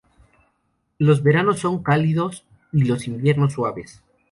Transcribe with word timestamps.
Los 0.97 1.21
veranos 1.21 1.59
son 1.59 1.83
cálidos 1.83 2.43
y 2.73 2.85
los 2.85 3.05
inviernos 3.07 3.53
suaves. 3.53 4.01